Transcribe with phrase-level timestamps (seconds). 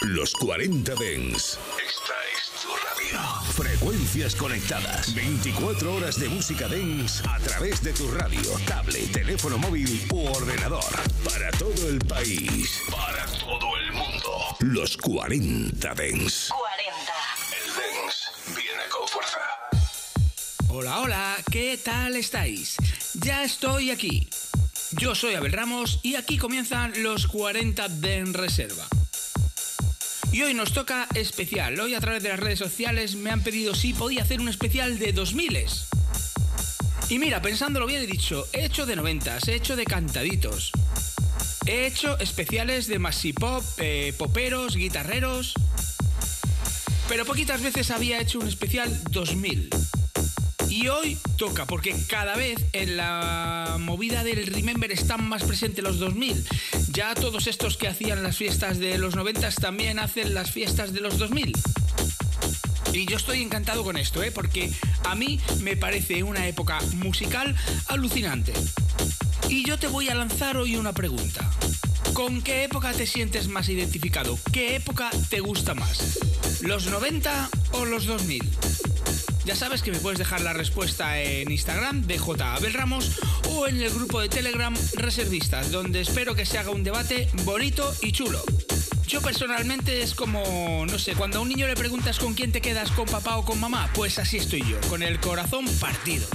[0.00, 1.58] Los 40 Dens.
[1.76, 3.52] Esta es tu radio.
[3.52, 5.14] Frecuencias conectadas.
[5.14, 10.82] 24 horas de música Dens a través de tu radio, tablet, teléfono móvil u ordenador.
[11.22, 12.80] Para todo el país.
[12.90, 14.56] Para todo el mundo.
[14.60, 16.48] Los 40 Dens.
[16.48, 17.12] 40.
[17.54, 19.38] El Dens viene con fuerza.
[20.68, 22.76] Hola, hola, ¿qué tal estáis?
[23.14, 24.28] Ya estoy aquí.
[24.92, 28.88] Yo soy Abel Ramos y aquí comienzan los 40 Den Reserva.
[30.32, 31.78] Y hoy nos toca especial.
[31.78, 34.98] Hoy a través de las redes sociales me han pedido si podía hacer un especial
[34.98, 35.66] de 2000
[37.10, 40.72] Y mira, pensándolo bien he dicho, he hecho de 90, he hecho de cantaditos.
[41.66, 45.52] He hecho especiales de maxi-pop, eh, poperos, guitarreros.
[47.08, 49.68] Pero poquitas veces había hecho un especial 2000.
[50.72, 55.98] Y hoy toca, porque cada vez en la movida del Remember están más presentes los
[55.98, 56.46] 2000.
[56.92, 61.02] Ya todos estos que hacían las fiestas de los 90 también hacen las fiestas de
[61.02, 61.52] los 2000.
[62.94, 64.30] Y yo estoy encantado con esto, ¿eh?
[64.30, 64.72] porque
[65.04, 67.54] a mí me parece una época musical
[67.88, 68.54] alucinante.
[69.50, 71.50] Y yo te voy a lanzar hoy una pregunta.
[72.14, 74.38] ¿Con qué época te sientes más identificado?
[74.52, 76.18] ¿Qué época te gusta más?
[76.62, 78.42] ¿Los 90 o los 2000?
[79.44, 82.54] Ya sabes que me puedes dejar la respuesta en Instagram de J.
[82.54, 83.18] Abel Ramos
[83.50, 87.92] o en el grupo de Telegram Reservistas, donde espero que se haga un debate bonito
[88.02, 88.40] y chulo.
[89.08, 92.60] Yo personalmente es como, no sé, cuando a un niño le preguntas con quién te
[92.60, 96.26] quedas, con papá o con mamá, pues así estoy yo, con el corazón partido.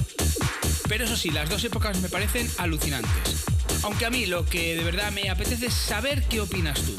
[0.90, 3.46] Pero eso sí, las dos épocas me parecen alucinantes.
[3.84, 6.94] Aunque a mí lo que de verdad me apetece es saber qué opinas tú.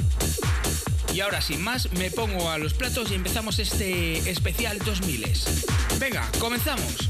[1.19, 5.25] Y ahora sin más me pongo a los platos y empezamos este especial 2000.
[5.99, 7.09] Venga, comenzamos.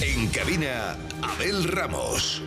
[0.00, 2.40] En cabina, Abel Ramos.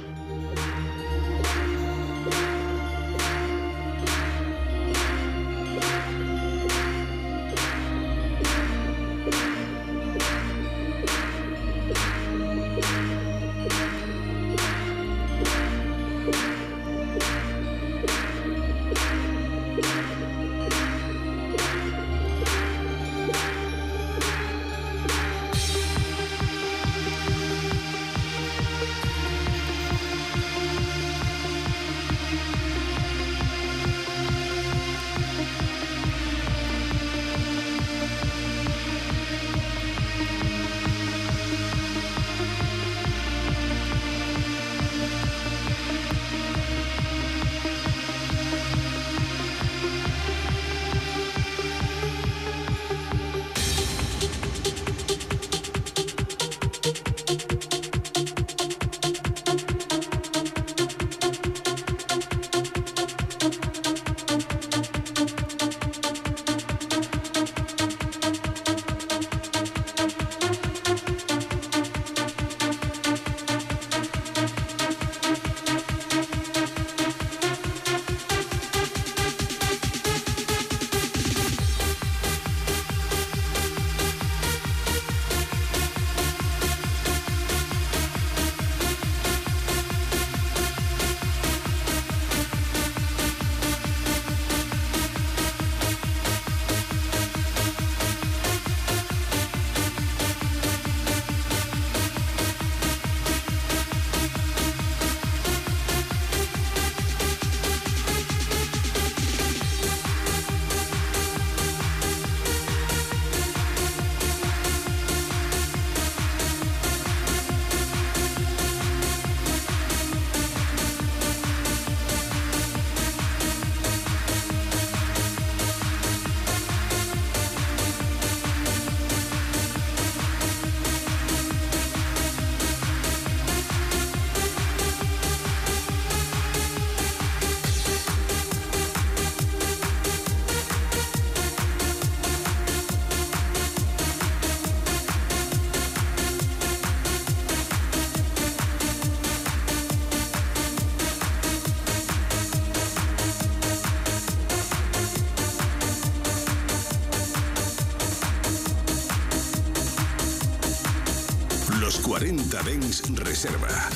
[162.92, 163.91] Reserva.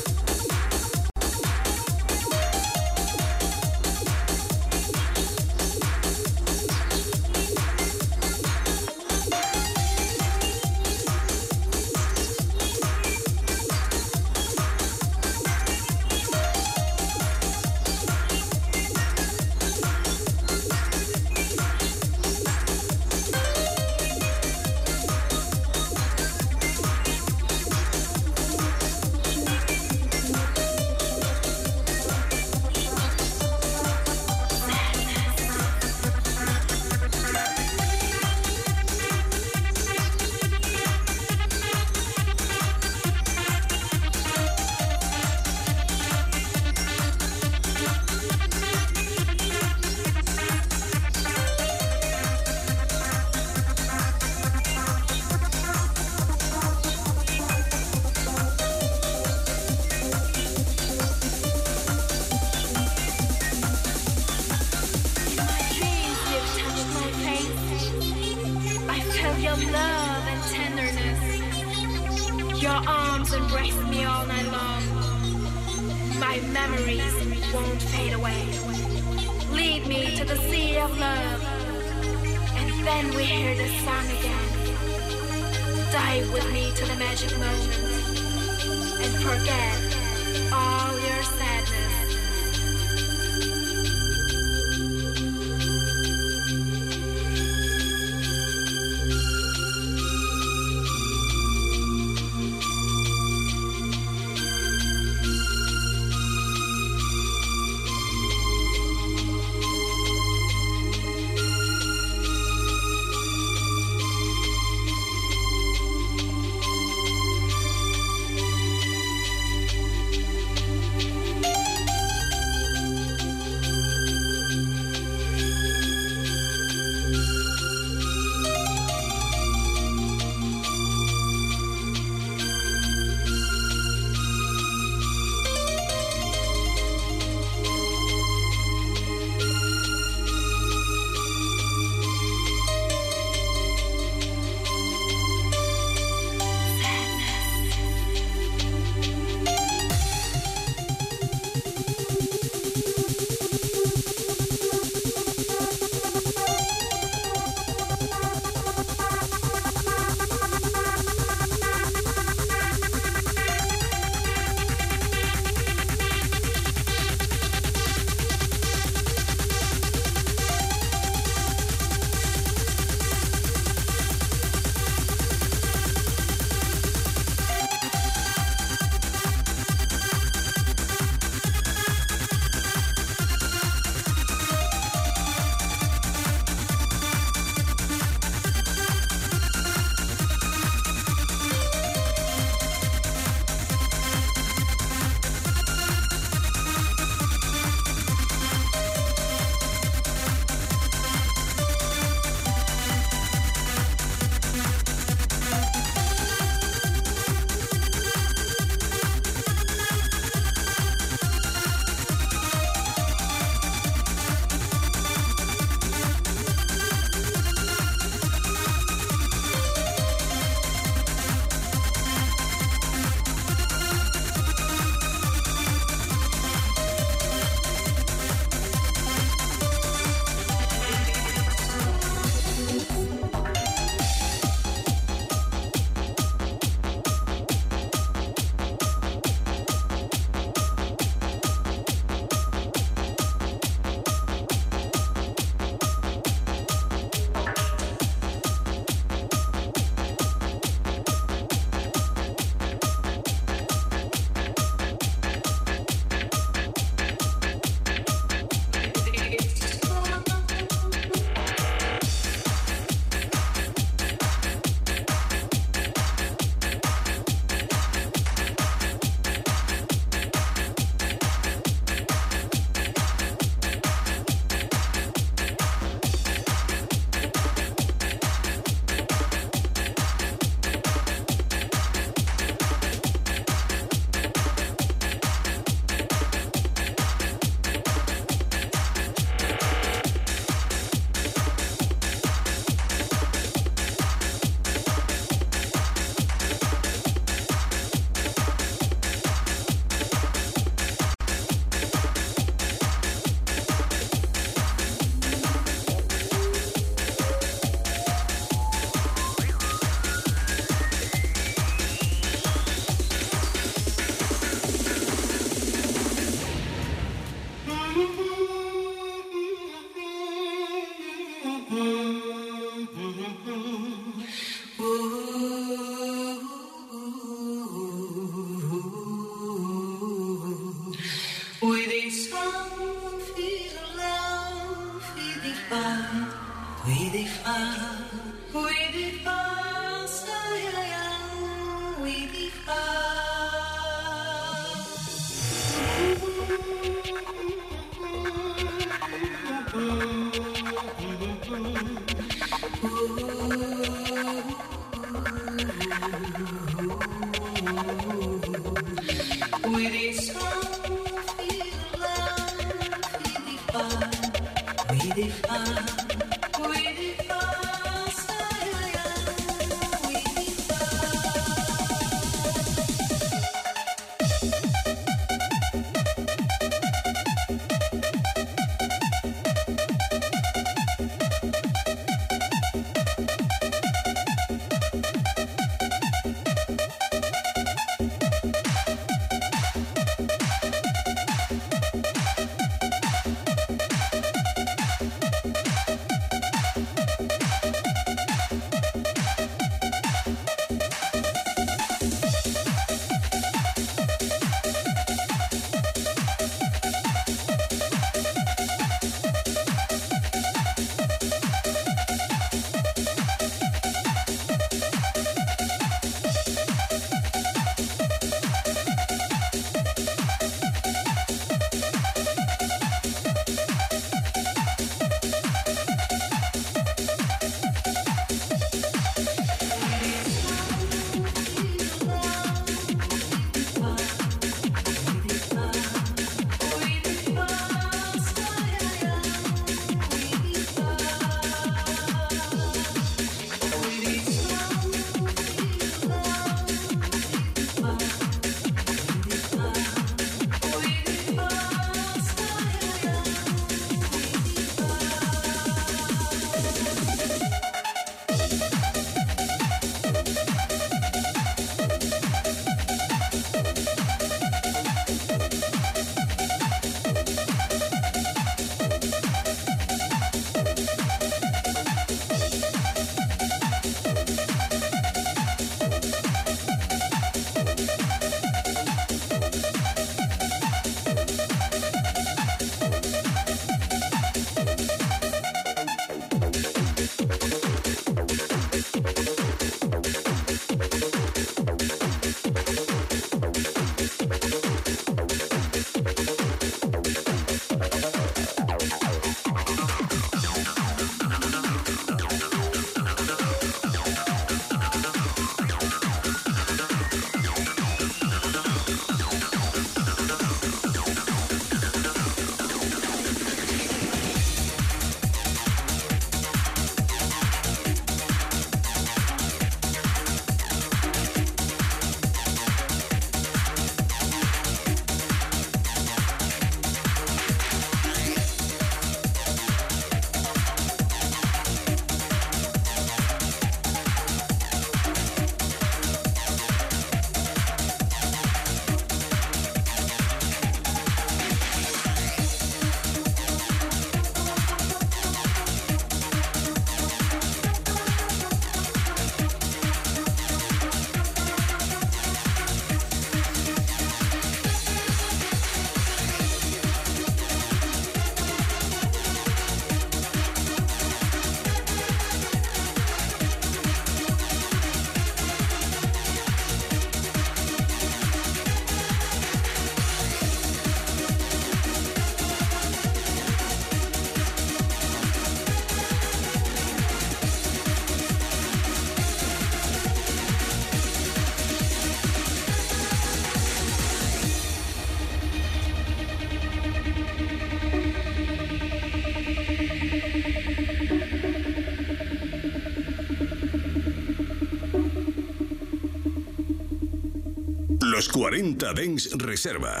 [598.31, 600.00] 40 Dens Reserva.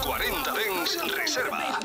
[0.00, 1.78] 40 Dens Reserva.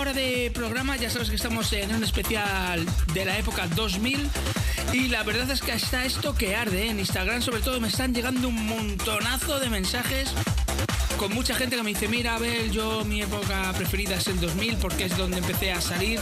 [0.00, 4.30] Hora de programa, ya sabes que estamos en un especial de la época 2000
[4.94, 6.84] y la verdad es que está esto que arde.
[6.84, 6.90] ¿eh?
[6.90, 10.30] En Instagram sobre todo me están llegando un montonazo de mensajes
[11.18, 14.76] con mucha gente que me dice, mira Abel, yo mi época preferida es el 2000
[14.76, 16.18] porque es donde empecé a salir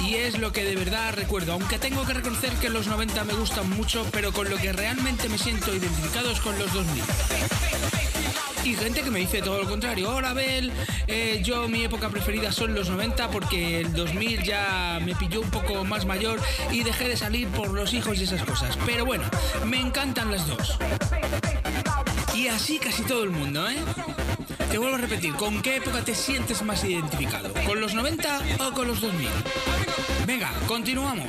[0.00, 1.52] y es lo que de verdad recuerdo.
[1.52, 5.28] Aunque tengo que reconocer que los 90 me gustan mucho, pero con lo que realmente
[5.28, 7.02] me siento identificado es con los 2000
[8.64, 10.14] y gente que me dice todo lo contrario.
[10.14, 10.72] Hola, Bel,
[11.06, 15.50] eh, yo mi época preferida son los 90 porque el 2000 ya me pilló un
[15.50, 18.78] poco más mayor y dejé de salir por los hijos y esas cosas.
[18.86, 19.24] Pero bueno,
[19.66, 20.78] me encantan las dos.
[22.34, 23.76] Y así casi todo el mundo, ¿eh?
[24.70, 27.52] Te vuelvo a repetir, ¿con qué época te sientes más identificado?
[27.66, 29.28] ¿Con los 90 o con los 2000?
[30.26, 31.28] Venga, continuamos.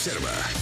[0.00, 0.59] Reserva.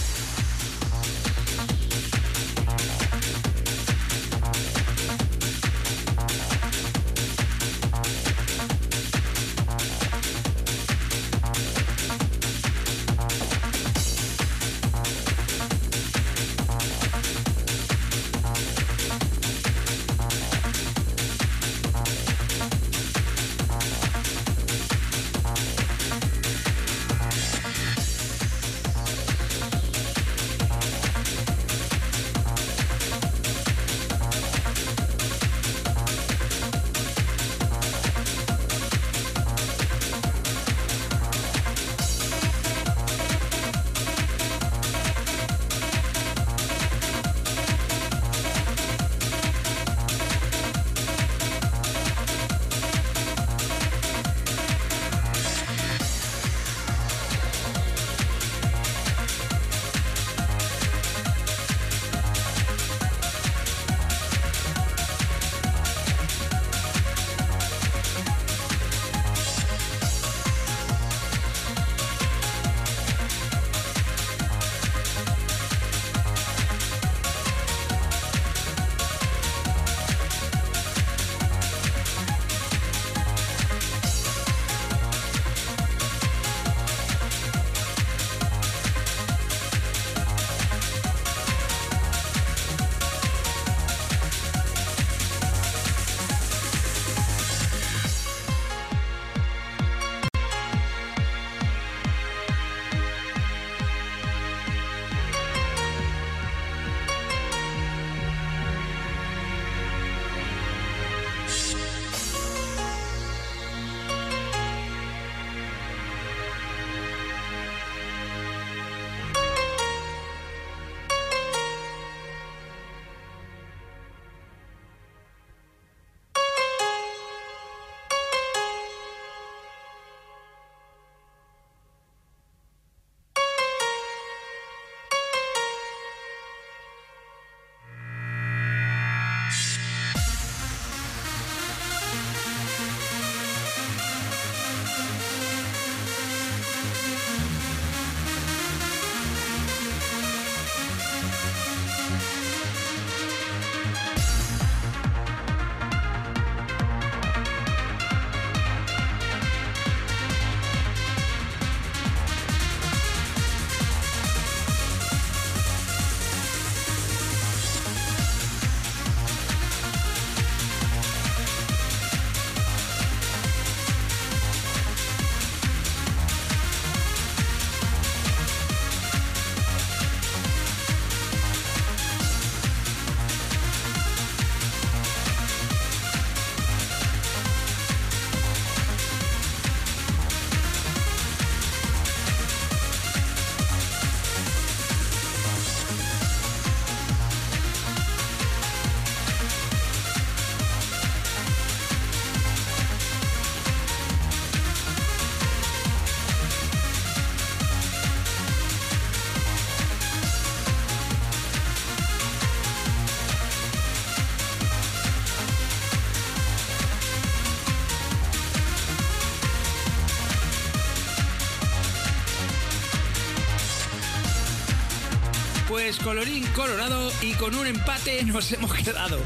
[225.97, 229.19] Colorín colorado y con un empate nos hemos quedado.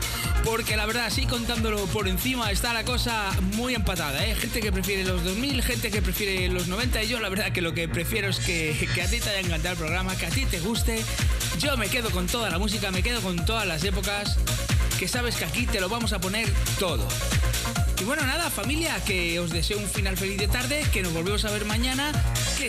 [0.46, 4.26] Porque la verdad, así contándolo por encima, está la cosa muy empatada.
[4.26, 4.34] ¿eh?
[4.36, 7.04] Gente que prefiere los 2000, gente que prefiere los 90.
[7.04, 9.40] Y yo la verdad que lo que prefiero es que, que a ti te haya
[9.40, 11.04] encantado el programa, que a ti te guste.
[11.60, 14.38] Yo me quedo con toda la música, me quedo con todas las épocas.
[14.98, 16.50] Que sabes que aquí te lo vamos a poner
[16.80, 17.06] todo.
[18.00, 21.46] Y bueno, nada, familia, que os deseo un final feliz de tarde, que nos volvemos
[21.46, 22.12] a ver mañana,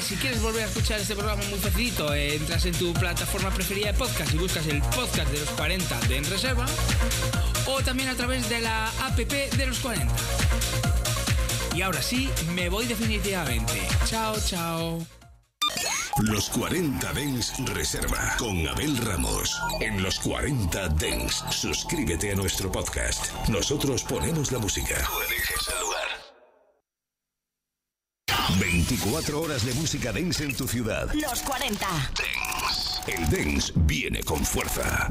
[0.01, 3.93] si quieres volver a escuchar este programa muy facilito, eh, entras en tu plataforma preferida
[3.93, 6.67] de podcast y buscas el podcast de los 40 de En Reserva,
[7.67, 10.13] o también a través de la app de los 40.
[11.75, 13.81] Y ahora sí, me voy definitivamente.
[14.07, 15.07] Chao, chao.
[16.23, 19.61] Los 40 Dens Reserva con Abel Ramos.
[19.81, 23.33] En los 40 Dens, suscríbete a nuestro podcast.
[23.49, 24.95] Nosotros ponemos la música.
[25.05, 26.05] Tú eliges el lugar.
[28.59, 31.11] 24 horas de música dance en tu ciudad.
[31.15, 31.87] Los 40.
[31.87, 32.95] Dance.
[33.07, 35.09] El dance viene con fuerza.